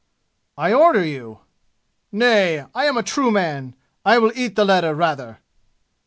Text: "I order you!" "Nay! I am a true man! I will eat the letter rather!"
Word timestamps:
"I 0.57 0.73
order 0.73 1.05
you!" 1.05 1.41
"Nay! 2.11 2.65
I 2.73 2.85
am 2.85 2.97
a 2.97 3.03
true 3.03 3.29
man! 3.29 3.75
I 4.03 4.17
will 4.17 4.31
eat 4.35 4.55
the 4.55 4.65
letter 4.65 4.95
rather!" 4.95 5.41